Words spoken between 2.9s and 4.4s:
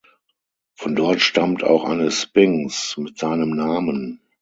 mit seinem Namen.